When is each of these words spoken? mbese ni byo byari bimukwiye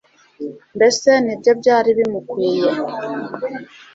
mbese 0.75 1.09
ni 1.25 1.35
byo 1.39 1.51
byari 1.59 1.89
bimukwiye 1.97 2.69